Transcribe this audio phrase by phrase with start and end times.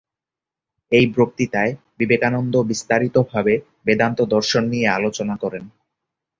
[0.91, 3.53] এই বক্তৃতায় বিবেকানন্দ বিস্তারিতভাবে
[3.85, 5.63] বেদান্ত দর্শন নিয়ে আলোচনা করেন।